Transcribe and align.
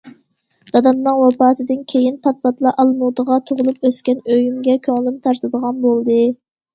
دادامنىڭ 0.75 1.17
ۋاپاتىدىن 1.23 1.83
كېيىن 1.91 2.15
پات- 2.23 2.39
پاتلا 2.45 2.71
ئالمۇتىغا، 2.83 3.37
تۇغۇلۇپ 3.49 3.85
ئۆسكەن 3.89 4.23
ئۆيۈمگە 4.29 4.75
كۆڭلۈم 4.89 5.21
تارتىدىغان 5.27 5.79
بولدى. 5.85 6.17